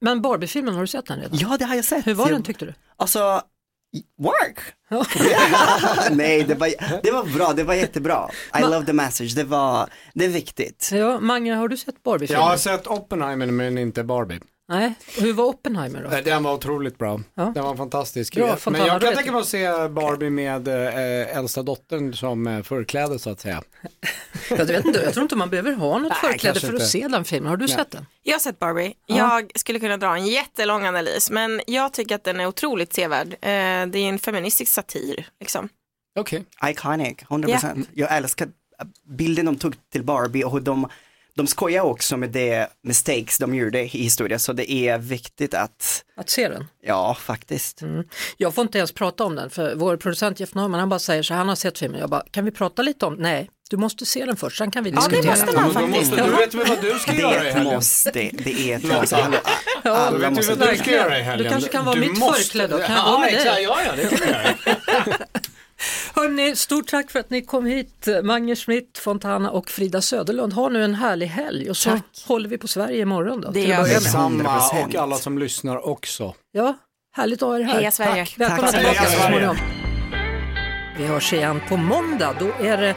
[0.00, 1.38] Men Barbie-filmen, har du sett den redan?
[1.38, 2.06] Ja, det har jag sett.
[2.06, 2.74] Hur var jag, den tyckte du?
[2.96, 3.42] Alltså,
[4.18, 4.58] work!
[6.10, 6.68] Nej, det var,
[7.02, 8.30] det var bra, det var jättebra.
[8.54, 10.90] I Ma- love the message, det var, det är viktigt.
[10.92, 12.42] Ja, Mange, har du sett Jag Barbie-filmen?
[12.44, 14.40] har sett Oppenheimer men inte Barbie.
[14.72, 16.20] Nej, hur var Oppenheimer då?
[16.24, 17.20] Den var otroligt bra.
[17.34, 17.52] Ja.
[17.54, 18.34] Den var fantastisk.
[18.34, 22.62] Bra, men jag kan tänka mig att se Barbie med eh, äldsta dottern som eh,
[22.62, 23.62] förkläde så att säga.
[24.50, 26.86] Jag, vet inte, jag tror inte man behöver ha något Nej, förkläde för att inte.
[26.86, 27.50] se den filmen.
[27.50, 27.74] Har du Nej.
[27.76, 28.06] sett den?
[28.22, 28.94] Jag har sett Barbie.
[29.06, 29.16] Ja.
[29.16, 33.28] Jag skulle kunna dra en jättelång analys, men jag tycker att den är otroligt sevärd.
[33.28, 35.28] Eh, det är en feministisk satir.
[35.40, 35.68] Liksom.
[36.18, 36.44] Okej.
[36.64, 37.86] Iconic, 100%.
[37.94, 38.48] Jag älskar
[39.08, 40.88] bilden de tog till Barbie och hur de,
[41.36, 44.40] de skojar också med det mistakes de gjorde i historien.
[44.40, 46.66] Så det är viktigt att, Att se den?
[46.82, 47.82] ja faktiskt.
[47.82, 48.04] Mm.
[48.36, 51.22] Jag får inte ens prata om den för vår producent Jeff Norman han bara säger
[51.22, 52.00] så han har sett filmen.
[52.00, 54.84] Jag bara, kan vi prata lite om Nej, du måste se den först, sen kan
[54.84, 55.30] vi Ja, det diskutera.
[55.46, 56.10] måste man faktiskt.
[56.10, 57.74] måste, du vet väl vad du ska Det göra i är ett helgen?
[57.74, 59.16] måste, det är ett måste.
[59.16, 59.36] Hallå,
[59.82, 61.52] Du Alla vet måste ju vad du ska göra i Du helgen.
[61.52, 63.62] kanske kan vara Du mitt måste- förkläde kan jag ja, gå med dig?
[63.62, 64.54] Ja, ja, det kan vi göra.
[66.14, 70.52] Hörrni, Hörni, stort tack för att ni kom hit, Mange Schmidt, Fontana och Frida Söderlund.
[70.52, 72.02] Ha nu en härlig helg och så Tack.
[72.26, 73.50] håller vi på Sverige imorgon då.
[73.50, 73.90] Det gör vi.
[73.90, 74.86] Samma 100%.
[74.86, 76.34] och alla som lyssnar också.
[76.52, 76.74] Ja,
[77.16, 77.74] härligt att ha er här.
[77.74, 78.26] Heja Sverige.
[78.26, 78.34] Tack.
[78.38, 78.80] Välkomna Tack.
[78.80, 79.56] tillbaka så småningom.
[80.98, 82.36] Vi hörs igen på måndag.
[82.38, 82.94] Då är det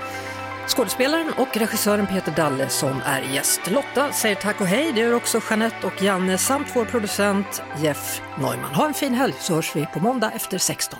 [0.67, 3.61] skådespelaren och regissören Peter Dalle som är gäst.
[3.71, 4.91] Lotta säger tack och hej.
[4.95, 8.73] Det gör också Jeanette och Janne samt vår producent Jeff Neumann.
[8.75, 10.99] Ha en fin helg så hörs vi på måndag efter 16.